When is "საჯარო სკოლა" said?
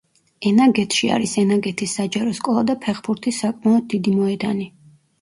2.01-2.65